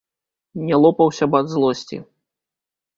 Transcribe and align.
Не 0.69 0.75
лопаўся 0.87 1.25
б 1.29 1.45
ад 1.45 1.55
злосці. 1.55 2.05